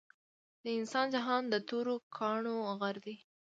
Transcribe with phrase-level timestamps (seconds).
[0.63, 3.15] د انسان جهان د تورو کانړو غر دے